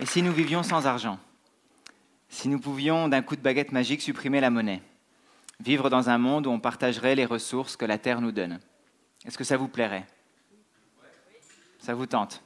[0.00, 1.18] Et si nous vivions sans argent?
[2.28, 4.80] Si nous pouvions d'un coup de baguette magique supprimer la monnaie?
[5.58, 8.60] Vivre dans un monde où on partagerait les ressources que la Terre nous donne
[9.26, 10.06] Est-ce que ça vous plairait?
[11.80, 12.42] Ça vous tente?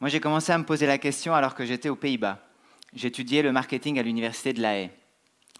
[0.00, 2.44] Moi j'ai commencé à me poser la question alors que j'étais aux Pays-Bas.
[2.92, 4.90] J'étudiais le marketing à l'université de La Haye.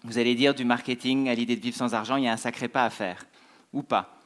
[0.03, 2.37] Vous allez dire du marketing à l'idée de vivre sans argent, il y a un
[2.37, 3.25] sacré pas à faire.
[3.73, 4.19] Ou pas.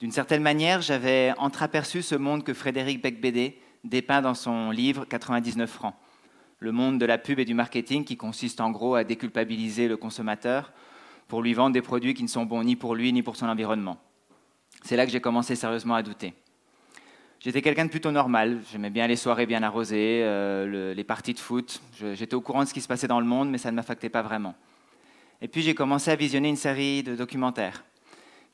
[0.00, 5.70] D'une certaine manière, j'avais entreaperçu ce monde que Frédéric Becbédé dépeint dans son livre 99
[5.70, 5.94] francs.
[6.58, 9.96] Le monde de la pub et du marketing qui consiste en gros à déculpabiliser le
[9.96, 10.72] consommateur
[11.28, 13.46] pour lui vendre des produits qui ne sont bons ni pour lui ni pour son
[13.46, 13.98] environnement.
[14.82, 16.34] C'est là que j'ai commencé sérieusement à douter.
[17.40, 21.38] J'étais quelqu'un de plutôt normal, j'aimais bien les soirées bien arrosées, euh, les parties de
[21.38, 21.82] foot,
[22.14, 24.08] j'étais au courant de ce qui se passait dans le monde, mais ça ne m'affectait
[24.08, 24.54] pas vraiment.
[25.42, 27.84] Et puis j'ai commencé à visionner une série de documentaires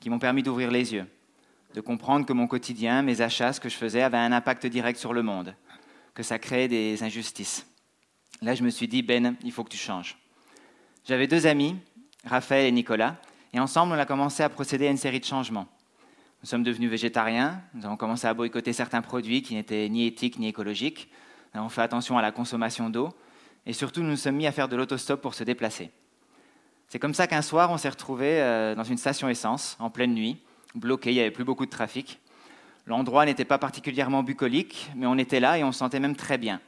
[0.01, 1.05] qui m'ont permis d'ouvrir les yeux
[1.73, 4.99] de comprendre que mon quotidien, mes achats, ce que je faisais, avaient un impact direct
[4.99, 5.55] sur le monde,
[6.13, 7.65] que ça créait des injustices.
[8.41, 10.17] Là, je me suis dit, Ben, il faut que tu changes.
[11.05, 11.77] J'avais deux amis,
[12.25, 13.15] Raphaël et Nicolas,
[13.53, 15.67] et ensemble, on a commencé à procéder à une série de changements.
[16.41, 20.39] Nous sommes devenus végétariens, nous avons commencé à boycotter certains produits qui n'étaient ni éthiques
[20.39, 21.09] ni écologiques,
[21.53, 23.09] nous avons fait attention à la consommation d'eau,
[23.65, 25.91] et surtout, nous nous sommes mis à faire de l'autostop pour se déplacer.
[26.87, 30.13] C'est comme ça qu'un soir, on s'est retrouvés euh, dans une station essence, en pleine
[30.13, 30.41] nuit,
[30.75, 32.19] bloqué, il n'y avait plus beaucoup de trafic.
[32.87, 36.37] L'endroit n'était pas particulièrement bucolique, mais on était là et on se sentait même très
[36.37, 36.59] bien.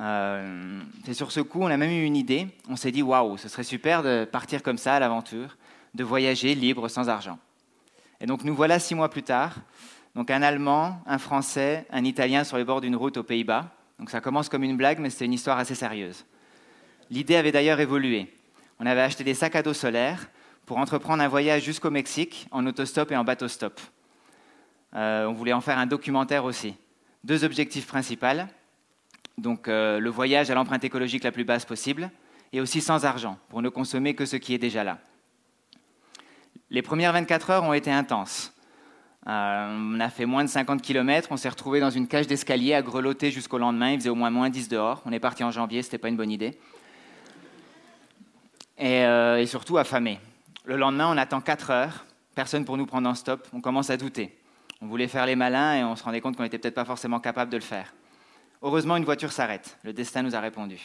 [0.00, 2.48] Euh, c'est sur ce coup, on a même eu une idée.
[2.68, 5.56] On s'est dit waouh, ce serait super de partir comme ça à l'aventure,
[5.94, 7.38] de voyager libre sans argent.
[8.20, 9.54] Et donc nous voilà six mois plus tard.
[10.14, 13.70] Donc un Allemand, un Français, un Italien sur les bords d'une route aux Pays-Bas.
[13.98, 16.24] Donc ça commence comme une blague, mais c'était une histoire assez sérieuse.
[17.10, 18.32] L'idée avait d'ailleurs évolué.
[18.80, 20.28] On avait acheté des sacs à dos solaires
[20.66, 23.80] pour entreprendre un voyage jusqu'au Mexique en autostop et en bateau-stop.
[24.94, 26.74] Euh, on voulait en faire un documentaire aussi.
[27.24, 28.26] Deux objectifs principaux.
[29.36, 32.10] Donc euh, le voyage à l'empreinte écologique la plus basse possible
[32.52, 34.98] et aussi sans argent pour ne consommer que ce qui est déjà là.
[36.70, 38.52] Les premières 24 heures ont été intenses.
[39.26, 42.74] Euh, on a fait moins de 50 km, on s'est retrouvé dans une cage d'escalier
[42.74, 45.02] à grelotter jusqu'au lendemain, il faisait au moins moins 10 dehors.
[45.06, 46.58] On est parti en janvier, ce n'était pas une bonne idée.
[48.78, 50.20] Et, et surtout affamé.
[50.66, 53.98] Le lendemain, on attend 4 heures, personne pour nous prendre en stop, on commence à
[53.98, 54.34] douter.
[54.80, 57.20] On voulait faire les malins et on se rendait compte qu'on n'était peut-être pas forcément
[57.20, 57.94] capable de le faire.
[58.62, 59.76] Heureusement, une voiture s'arrête.
[59.82, 60.80] Le destin nous a répondu.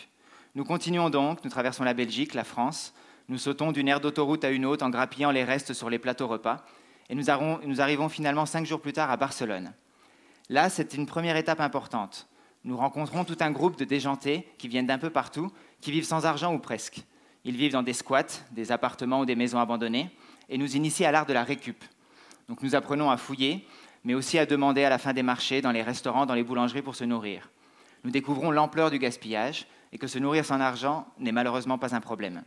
[0.53, 2.93] Nous continuons donc, nous traversons la Belgique, la France,
[3.29, 6.27] nous sautons d'une aire d'autoroute à une autre en grappillant les restes sur les plateaux
[6.27, 6.65] repas,
[7.07, 9.71] et nous, arrivons finalement cinq jours plus tard à Barcelone.
[10.49, 12.27] Là, c'est une première étape importante.
[12.65, 16.25] Nous rencontrons tout un groupe de déjantés qui viennent d'un peu partout, qui vivent sans
[16.25, 17.03] argent ou presque.
[17.45, 20.09] Ils vivent dans des squats, des appartements ou des maisons abandonnées,
[20.49, 21.83] et nous initient à l'art de la récup.
[22.61, 23.65] Nous apprenons à fouiller,
[24.03, 26.81] mais aussi à demander à la fin des marchés, dans les restaurants, dans les boulangeries
[26.81, 27.49] pour se nourrir.
[28.03, 32.01] Nous découvrons l'ampleur du gaspillage et que se nourrir sans argent n'est malheureusement pas un
[32.01, 32.43] problème.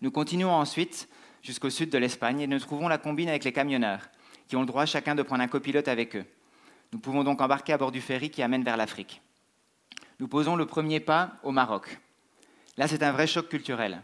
[0.00, 1.08] Nous continuons ensuite
[1.42, 4.08] jusqu'au sud de l'Espagne et nous trouvons la combine avec les camionneurs,
[4.48, 6.24] qui ont le droit chacun de prendre un copilote avec eux.
[6.92, 9.20] Nous pouvons donc embarquer à bord du ferry qui amène vers l'Afrique.
[10.20, 12.00] Nous posons le premier pas au Maroc.
[12.78, 14.00] Là, c'est un vrai choc culturel.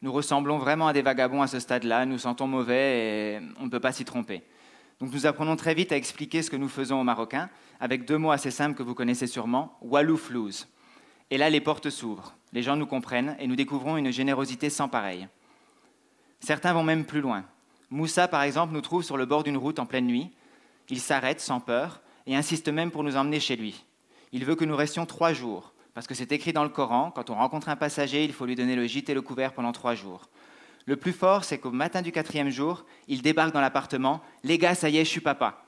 [0.00, 3.70] Nous ressemblons vraiment à des vagabonds à ce stade-là, nous sentons mauvais et on ne
[3.70, 4.44] peut pas s'y tromper.
[5.00, 8.16] Donc nous apprenons très vite à expliquer ce que nous faisons aux Marocains avec deux
[8.16, 10.68] mots assez simples que vous connaissez sûrement, walou flouz.
[11.32, 14.88] Et là, les portes s'ouvrent, les gens nous comprennent et nous découvrons une générosité sans
[14.88, 15.26] pareille.
[16.38, 17.44] Certains vont même plus loin.
[17.90, 20.30] Moussa, par exemple, nous trouve sur le bord d'une route en pleine nuit.
[20.88, 23.84] Il s'arrête sans peur et insiste même pour nous emmener chez lui.
[24.30, 27.30] Il veut que nous restions trois jours, parce que c'est écrit dans le Coran, quand
[27.30, 29.94] on rencontre un passager, il faut lui donner le gîte et le couvert pendant trois
[29.94, 30.28] jours.
[30.86, 34.20] Le plus fort, c'est qu'au matin du quatrième jour, il débarque dans l'appartement.
[34.42, 35.64] Les gars, ça y est, je suis papa.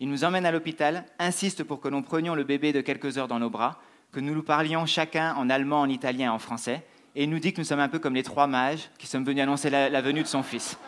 [0.00, 3.28] Il nous emmène à l'hôpital, insiste pour que l'on prenions le bébé de quelques heures
[3.28, 3.78] dans nos bras,
[4.10, 7.38] que nous nous parlions chacun en allemand, en italien et en français, et il nous
[7.38, 9.90] dit que nous sommes un peu comme les trois mages qui sommes venus annoncer la,
[9.90, 10.78] la venue de son fils.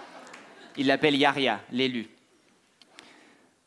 [0.76, 2.08] Il l'appelle Yaria, l'élu.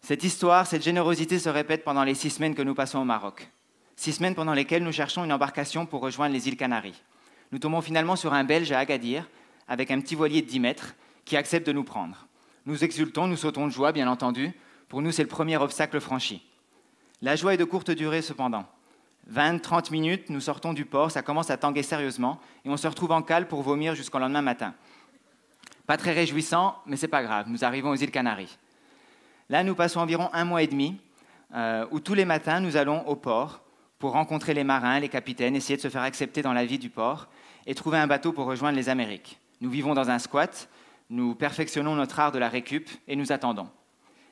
[0.01, 3.49] Cette histoire, cette générosité se répète pendant les six semaines que nous passons au Maroc
[3.95, 7.01] six semaines pendant lesquelles nous cherchons une embarcation pour rejoindre les îles Canaries.
[7.51, 9.29] Nous tombons finalement sur un Belge à Agadir,
[9.67, 10.95] avec un petit voilier de 10 mètres,
[11.25, 12.27] qui accepte de nous prendre.
[12.65, 14.51] Nous exultons, nous sautons de joie, bien entendu.
[14.89, 16.41] Pour nous, c'est le premier obstacle franchi.
[17.21, 18.65] La joie est de courte durée, cependant.
[19.31, 23.11] 20-30 minutes, nous sortons du port, ça commence à tanguer sérieusement, et on se retrouve
[23.11, 24.73] en cale pour vomir jusqu'au lendemain matin.
[25.87, 28.57] Pas très réjouissant, mais c'est pas grave, nous arrivons aux îles Canaries.
[29.49, 30.97] Là, nous passons environ un mois et demi,
[31.55, 33.62] euh, où tous les matins, nous allons au port,
[34.03, 36.89] pour rencontrer les marins, les capitaines, essayer de se faire accepter dans la vie du
[36.89, 37.29] port
[37.65, 39.39] et trouver un bateau pour rejoindre les Amériques.
[39.61, 40.67] Nous vivons dans un squat,
[41.09, 43.69] nous perfectionnons notre art de la récup et nous attendons.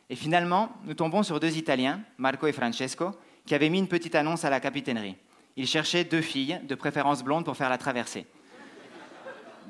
[0.09, 3.11] Et finalement, nous tombons sur deux Italiens, Marco et Francesco,
[3.45, 5.15] qui avait mis une petite annonce à la capitainerie.
[5.55, 8.25] Il cherchait deux filles, de préférence blondes, pour faire la traversée.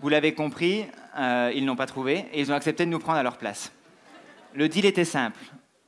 [0.02, 3.20] Vous l'avez compris, euh, ils n'ont pas trouvé et ils ont accepté de nous prendre
[3.20, 3.72] à leur place.
[4.56, 5.42] Le deal était simple.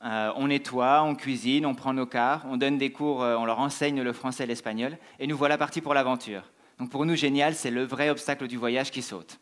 [0.04, 3.46] Euh, on nettoie, on cuisine, on prend nos cars, on donne des cours, euh, on
[3.46, 6.42] leur enseigne le français et l'espagnol, et nous voilà partis pour l'aventure.
[6.78, 9.38] Donc pour nous, génial, c'est le vrai obstacle du voyage qui saute.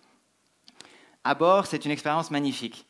[1.24, 2.86] À bord, c'est une expérience magnifique.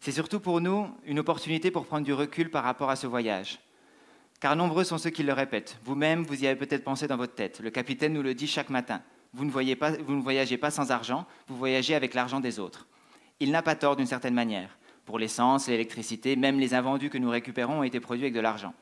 [0.00, 3.58] C'est surtout pour nous une opportunité pour prendre du recul par rapport à ce voyage.
[4.40, 5.78] Car nombreux sont ceux qui le répètent.
[5.84, 7.60] Vous-même, vous y avez peut-être pensé dans votre tête.
[7.60, 9.02] Le capitaine nous le dit chaque matin.
[9.34, 12.86] Vous ne, voyagez pas sans argent, vous voyagez avec l'argent des autres.
[13.38, 14.76] Il n'a pas tort d'une certaine manière.
[15.10, 18.72] Pour l'essence, l'électricité, même les invendus que nous récupérons ont été produits avec de l'argent.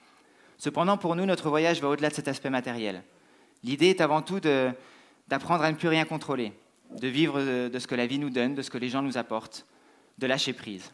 [0.58, 3.02] Cependant, pour nous, notre voyage va au-delà de cet aspect matériel.
[3.64, 6.52] L'idée est avant tout d'apprendre à ne plus rien contrôler,
[7.00, 7.40] de vivre
[7.70, 9.64] de ce que la vie nous donne, de ce que les gens nous apportent,
[10.18, 10.92] de lâcher prise.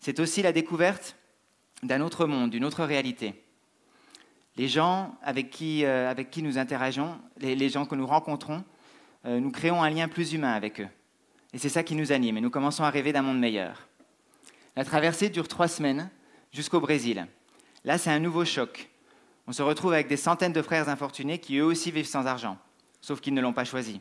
[0.00, 1.14] C'est aussi la découverte
[1.84, 3.34] d'un autre monde, d'une autre réalité.
[4.56, 8.64] Les gens avec qui, euh, nous interageons, les, gens que nous rencontrons,
[9.26, 10.88] euh, nous créons un lien plus humain avec eux.
[11.52, 13.86] Et c'est ça qui nous anime, et nous commençons à rêver d'un monde meilleur.
[14.76, 16.10] La traversée dure trois semaines
[16.52, 17.26] jusqu'au Brésil.
[17.84, 18.88] Là, c'est un nouveau choc.
[19.46, 22.56] On se retrouve avec des centaines de frères infortunés qui eux aussi vivent sans argent,
[23.00, 24.00] sauf qu'ils ne l'ont pas choisi.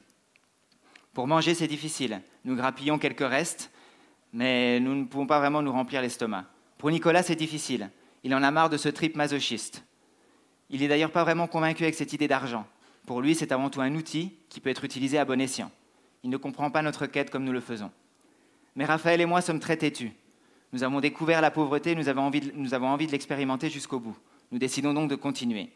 [1.14, 2.22] Pour manger, c'est difficile.
[2.46, 3.72] Nous grappillons quelques restes,
[4.32, 6.46] mais nous ne pouvons pas vraiment nous remplir l'estomac.
[6.78, 7.90] Pour Nicolas, c'est difficile.
[8.24, 9.84] Il en a marre de ce trip masochiste.
[10.70, 12.68] Il n'est d'ailleurs pas vraiment convaincu avec cette idée d'argent.
[13.08, 15.72] Pour lui, c'est avant tout un outil qui peut être utilisé à bon escient.
[16.24, 17.92] Il ne comprend pas notre quête comme nous le faisons.
[18.76, 20.12] Mais Raphaël et moi sommes très têtus.
[20.72, 24.18] Nous avons découvert la pauvreté, nous avons envie de, l'expérimenter jusqu'au bout.
[24.52, 25.72] Nous décidons donc de continuer.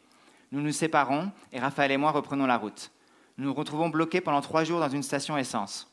[0.51, 2.91] Nous nous séparons et Raphaël et moi reprenons la route.
[3.37, 5.91] Nous nous retrouvons bloqués pendant trois jours dans une station essence.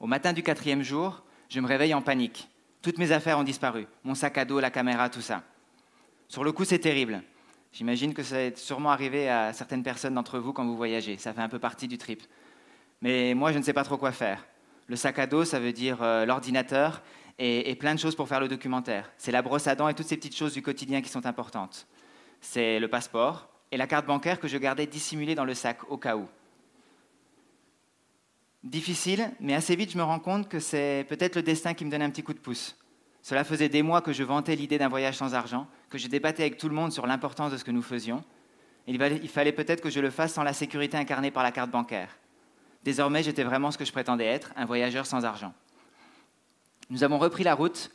[0.00, 2.48] Au matin du quatrième jour, je me réveille en panique.
[2.82, 5.42] Toutes mes affaires ont disparu, mon sac à dos, la caméra, tout ça.
[6.28, 7.22] Sur le coup, c'est terrible.
[7.72, 11.18] J'imagine que ça est sûrement arrivé à certaines personnes d'entre vous quand vous voyagez.
[11.18, 12.22] Ça fait un peu partie du trip.
[13.02, 14.44] Mais moi, je ne sais pas trop quoi faire.
[14.86, 17.02] Le sac à dos, ça veut dire euh, l'ordinateur
[17.38, 19.10] et, plein de choses pour faire le documentaire.
[19.18, 21.86] C'est la brosse à dents et toutes ces petites choses du quotidien qui sont importantes.
[22.40, 25.98] C'est le passeport et la carte bancaire que je gardais dissimulée dans le sac au
[25.98, 26.26] cas où.
[28.64, 31.90] Difficile, mais assez vite je me rends compte que c'est peut-être le destin qui me
[31.90, 32.76] donne un petit coup de pouce.
[33.22, 36.42] Cela faisait des mois que je vantais l'idée d'un voyage sans argent, que je débattais
[36.42, 38.24] avec tout le monde sur l'importance de ce que nous faisions.
[38.86, 42.16] Il fallait peut-être que je le fasse sans la sécurité incarnée par la carte bancaire.
[42.84, 45.52] Désormais, j'étais vraiment ce que je prétendais être, un voyageur sans argent.
[46.88, 47.90] Nous avons repris la route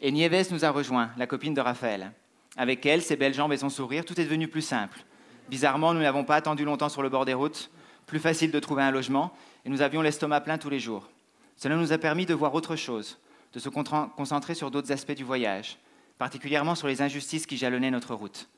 [0.00, 2.12] et Nieves nous a rejoints, la copine de Raphaël.
[2.56, 5.04] Avec elle, ses belles jambes et son sourire, tout est devenu plus simple.
[5.48, 7.70] Bizarrement, nous n'avons pas attendu longtemps sur le bord des routes,
[8.06, 9.32] plus facile de trouver un logement,
[9.64, 11.08] et nous avions l'estomac plein tous les jours.
[11.56, 13.18] Cela nous a permis de voir autre chose,
[13.52, 15.78] de se concentrer sur d'autres aspects du voyage,
[16.18, 18.48] particulièrement sur les injustices qui jalonnaient notre route.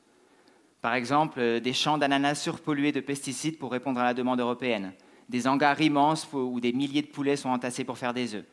[0.81, 4.93] Par exemple, euh, des champs d'ananas surpollués de pesticides pour répondre à la demande européenne,
[5.29, 8.45] des hangars immenses où des milliers de poulets sont entassés pour faire des œufs,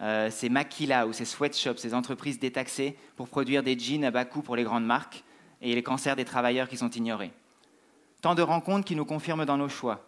[0.00, 4.24] euh, ces maquilas ou ces sweatshops, ces entreprises détaxées pour produire des jeans à bas
[4.24, 5.24] coût pour les grandes marques
[5.60, 7.32] et les cancers des travailleurs qui sont ignorés.
[8.22, 10.04] Tant de rencontres qui nous confirment dans nos choix.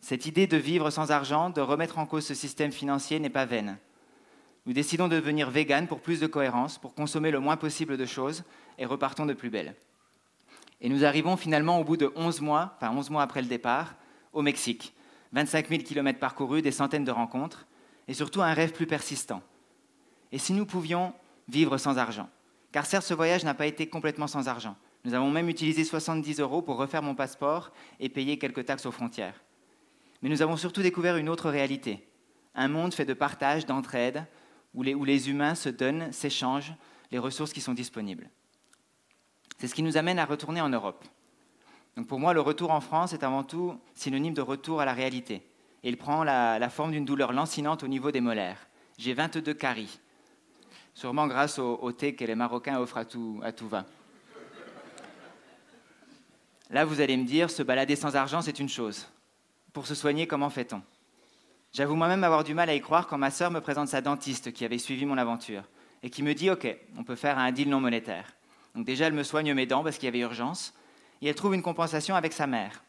[0.00, 3.44] Cette idée de vivre sans argent, de remettre en cause ce système financier n'est pas
[3.44, 3.78] vaine.
[4.66, 8.06] Nous décidons de devenir vegan pour plus de cohérence, pour consommer le moins possible de
[8.06, 8.42] choses
[8.78, 9.76] et repartons de plus belle.
[10.80, 13.94] Et nous arrivons finalement au bout de 11 mois, enfin 11 mois après le départ,
[14.32, 14.92] au Mexique.
[15.32, 17.66] 25 000 kilomètres parcourus, des centaines de rencontres
[18.12, 19.40] et surtout un rêve plus persistant.
[20.32, 21.14] Et si nous pouvions
[21.48, 22.28] vivre sans argent?
[22.70, 24.76] Car certes, ce voyage n'a pas été complètement sans argent.
[25.06, 28.90] Nous avons même utilisé 70 euros pour refaire mon passeport et payer quelques taxes aux
[28.90, 29.42] frontières.
[30.20, 32.06] Mais nous avons surtout découvert une autre réalité,
[32.54, 34.26] un monde fait de partage, d'entraide,
[34.74, 36.74] où les, humains se donnent, s'échangent
[37.12, 38.28] les ressources qui sont disponibles.
[39.56, 41.02] C'est ce qui nous amène à retourner en Europe.
[41.96, 44.92] Donc pour moi, le retour en France est avant tout synonyme de retour à la
[44.92, 45.46] réalité.
[45.84, 48.66] Et il prend la, forme d'une douleur lancinante au niveau des molaires.
[48.98, 49.98] J'ai 22 caries,
[50.94, 53.68] sûrement grâce au, thé que les Marocains offrent à tout, à tout.
[56.70, 59.06] Là, vous allez me dire, se balader sans argent, c'est une chose.
[59.72, 60.82] Pour se soigner, comment fait-on?
[61.72, 64.52] J'avoue moi-même avoir du mal à y croire quand ma sœur me présente sa dentiste
[64.52, 65.64] qui avait suivi mon aventure
[66.02, 66.66] et qui me dit Ok,
[66.98, 68.34] on peut faire un deal non monétaire.
[68.74, 70.74] Donc déjà, elle me soigne mes dents parce qu'il y avait urgence
[71.22, 72.82] et elle trouve une compensation avec sa mère.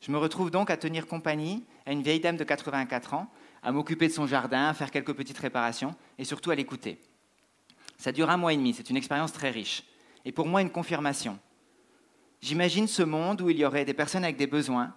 [0.00, 3.30] Je me retrouve donc à tenir compagnie à une vieille dame de 84 ans,
[3.62, 7.00] à m'occuper de son jardin, à faire quelques petites réparations et surtout à l'écouter.
[7.96, 9.82] Ça dure un mois et demi, c'est une expérience très riche.
[10.24, 11.38] Et pour moi, une confirmation.
[12.40, 14.94] J'imagine ce monde où il y aurait des personnes avec des besoins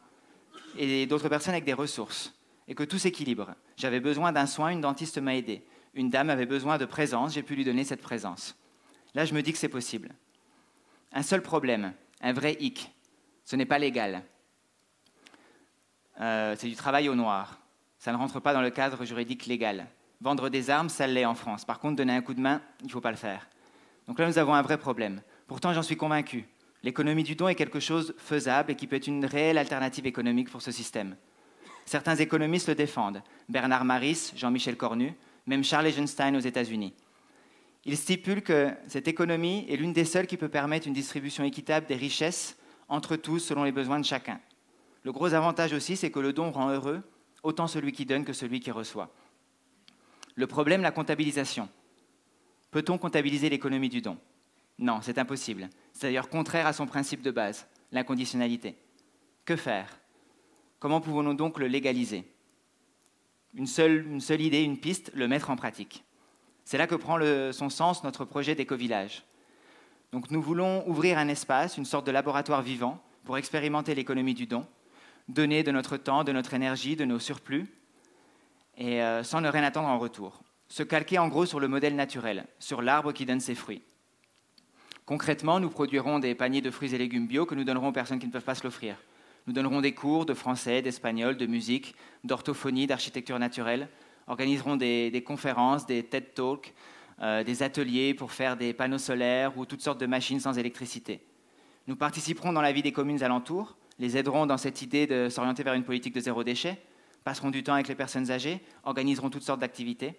[0.78, 2.34] et d'autres personnes avec des ressources
[2.68, 3.56] et que tout s'équilibre.
[3.78, 5.64] J'avais besoin d'un soin, une dentiste m'a aidé.
[5.96, 8.56] Une dame avait besoin de présence, j'ai pu lui donner cette présence.
[9.16, 10.14] Là, je me dis que c'est possible.
[11.12, 12.92] Un seul problème, un vrai hic.
[13.44, 14.24] Ce n'est pas légal.
[16.20, 17.60] Euh, c'est du travail au noir.
[17.98, 19.88] Ça ne rentre pas dans le cadre juridique légal.
[20.20, 21.66] Vendre des armes, ça l'est en France.
[21.66, 23.48] Par contre, donner un coup de main, il ne faut pas le faire.
[24.08, 25.22] Donc là, nous avons un vrai problème.
[25.48, 26.48] Pourtant, j'en suis convaincu.
[26.84, 30.50] L'économie du don est quelque chose faisable et qui peut être une réelle alternative économique
[30.50, 31.16] pour ce système.
[31.86, 33.22] Certains économistes le défendent.
[33.50, 35.14] Bernard Maris, Jean-Michel Cornu,
[35.46, 36.94] même Charles Eisenstein aux États-Unis.
[37.86, 41.88] Ils stipulent que cette économie est l'une des seules qui peut permettre une distribution équitable
[41.88, 42.58] des richesses
[42.90, 44.40] entre tous selon les besoins de chacun.
[45.04, 47.02] Le gros avantage aussi, c'est que le don rend heureux
[47.44, 49.10] autant celui qui donne que celui qui reçoit.
[50.36, 51.70] Le problème, la comptabilisation.
[52.70, 54.18] Peut-on comptabiliser l'économie du don?
[54.78, 55.70] Non, c'est impossible.
[55.94, 58.76] C'est d'ailleurs contraire à son principe de base, l'inconditionnalité.
[59.46, 60.00] Que faire?
[60.80, 62.24] Comment pouvons-nous donc le légaliser?
[63.54, 66.04] Une seule, idée, une piste, le mettre en pratique.
[66.64, 67.20] C'est là que prend
[67.52, 69.24] son sens notre projet d'éco-village.
[70.12, 74.46] Donc nous voulons ouvrir un espace, une sorte de laboratoire vivant, pour expérimenter l'économie du
[74.46, 74.66] don,
[75.28, 77.68] donner de notre temps, de notre énergie, de nos surplus,
[78.78, 80.42] et euh, sans ne rien attendre en retour.
[80.68, 83.82] Se calquer en gros sur le modèle naturel, sur l'arbre qui donne ses fruits.
[85.06, 88.20] Concrètement, nous produirons des paniers de fruits et légumes bio que nous donnerons aux personnes
[88.20, 88.96] qui ne peuvent pas se l'offrir.
[89.48, 93.90] Nous donnerons des cours de français, d'espagnol, de musique, d'orthophonie, d'architecture naturelle,
[94.28, 96.74] organiserons des, conférences, des TED Talks,
[97.22, 101.20] euh, des ateliers pour faire des panneaux solaires ou toutes sortes de machines sans électricité.
[101.88, 105.62] Nous participerons dans la vie des communes alentours, les aiderons dans cette idée de s'orienter
[105.62, 106.82] vers une politique de zéro déchet,
[107.24, 110.16] passerons du temps avec les personnes âgées, organiserons toutes sortes d'activités,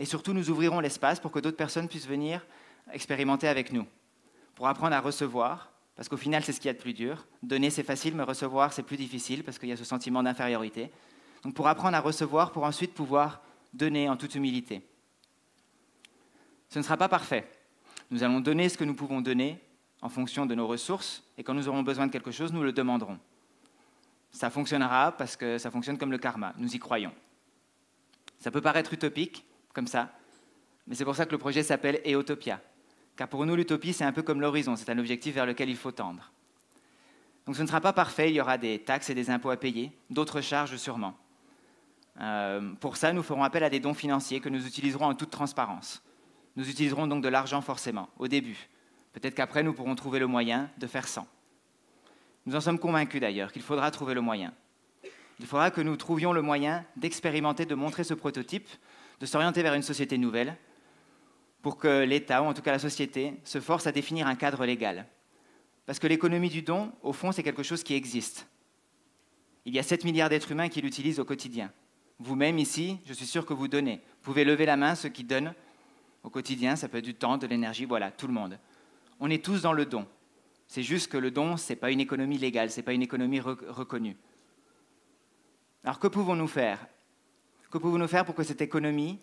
[0.00, 2.44] et surtout nous ouvrirons l'espace pour que d'autres personnes puissent venir
[2.92, 3.86] expérimenter avec nous,
[4.56, 7.24] pour apprendre à recevoir, parce qu'au final c'est ce qu'il y a de plus dur.
[7.44, 10.90] Donner c'est facile, mais recevoir c'est plus difficile, parce qu'il y a ce sentiment d'infériorité.
[11.44, 14.82] Donc pour apprendre à recevoir, pour ensuite pouvoir donner en toute humilité.
[16.68, 17.48] Ce ne sera pas parfait.
[18.10, 19.60] Nous allons donner ce que nous pouvons donner
[20.02, 22.72] en fonction de nos ressources, et quand nous aurons besoin de quelque chose, nous le
[22.72, 23.18] demanderons.
[24.30, 27.12] Ça fonctionnera parce que ça fonctionne comme le karma, nous y croyons.
[28.38, 30.10] Ça peut paraître utopique, comme ça,
[30.86, 32.60] mais c'est pour ça que le projet s'appelle Eotopia.
[33.16, 35.76] Car pour nous, l'utopie, c'est un peu comme l'horizon, c'est un objectif vers lequel il
[35.76, 36.32] faut tendre.
[37.46, 39.56] Donc ce ne sera pas parfait, il y aura des taxes et des impôts à
[39.56, 41.14] payer, d'autres charges sûrement.
[42.20, 45.30] Euh, pour ça, nous ferons appel à des dons financiers que nous utiliserons en toute
[45.30, 46.02] transparence.
[46.56, 48.68] Nous utiliserons donc de l'argent forcément, au début.
[49.12, 51.26] Peut-être qu'après, nous pourrons trouver le moyen de faire sans.
[52.46, 54.54] Nous en sommes convaincus d'ailleurs qu'il faudra trouver le moyen.
[55.38, 58.68] Il faudra que nous trouvions le moyen d'expérimenter, de montrer ce prototype,
[59.20, 60.56] de s'orienter vers une société nouvelle,
[61.62, 64.64] pour que l'État, ou en tout cas la société, se force à définir un cadre
[64.64, 65.06] légal.
[65.86, 68.46] Parce que l'économie du don, au fond, c'est quelque chose qui existe.
[69.64, 71.72] Il y a 7 milliards d'êtres humains qui l'utilisent au quotidien.
[72.18, 73.96] Vous-même ici, je suis sûr que vous donnez.
[73.96, 75.54] Vous pouvez lever la main, ceux qui donnent
[76.22, 78.58] au quotidien, ça peut être du temps, de l'énergie, voilà, tout le monde.
[79.20, 80.06] On est tous dans le don.
[80.66, 83.02] C'est juste que le don, ce n'est pas une économie légale, ce n'est pas une
[83.02, 84.16] économie reconnue.
[85.84, 86.86] Alors que pouvons-nous faire?
[87.70, 89.18] Que pouvons-nous faire pour que cette économie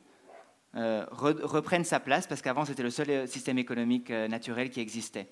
[0.76, 2.28] euh, reprenne sa place?
[2.28, 5.28] Parce qu'avant, c'était le seul euh, système économique euh, naturel qui existait.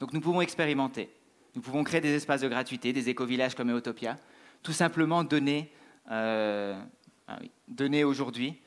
[0.00, 1.10] Donc nous pouvons expérimenter.
[1.54, 4.16] Nous pouvons créer des espaces de gratuité, des éco-villages comme Eutopia,
[4.62, 5.70] tout simplement donner
[6.08, 8.60] ah donner aujourd'hui,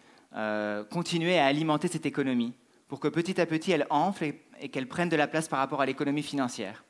[0.89, 2.53] continuer à alimenter cette économie
[2.87, 4.33] pour que petit à petit elle enfle
[4.71, 6.83] qu'elle prenne de la place par rapport à l'économie financière.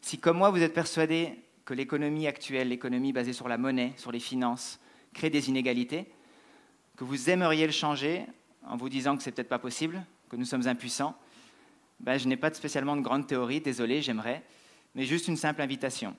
[0.00, 1.34] Si comme moi vous êtes persuadé
[1.64, 4.80] que l'économie actuelle, l'économie basée sur la monnaie, sur les finances,
[5.12, 6.06] crée des inégalités,
[6.96, 8.24] que vous aimeriez le changer
[8.66, 11.16] en vous disant que c'est peut-être pas possible, que nous sommes impuissants,
[12.00, 14.42] ben, je n'ai pas spécialement de grande théorie, désolé, j'aimerais,
[14.94, 16.16] mais juste une simple invitation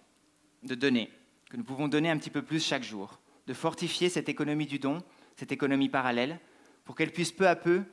[0.63, 1.10] de donner,
[1.50, 4.79] que nous pouvons donner un petit peu plus chaque jour, de fortifier cette économie du
[4.79, 5.01] don,
[5.36, 6.39] cette économie parallèle,
[6.86, 7.84] pour qu'elle puisse peu à peu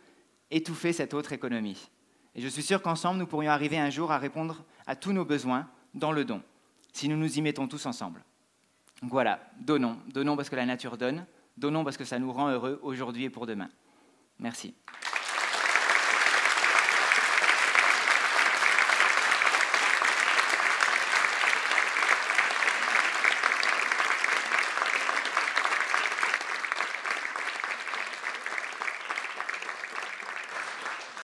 [0.50, 1.88] étouffer cette autre économie.
[2.36, 5.24] Et je suis sûr qu'ensemble, nous pourrions arriver un jour à répondre à tous nos
[5.24, 6.42] besoins dans le don,
[6.92, 8.22] si nous nous y mettons tous ensemble.
[9.02, 9.98] Voilà, donnons.
[10.12, 11.24] Donnons parce que la nature donne,
[11.56, 13.70] donnons parce que ça nous rend heureux aujourd'hui et pour demain.
[14.38, 14.74] Merci.